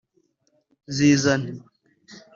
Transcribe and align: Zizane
Zizane 0.95 1.53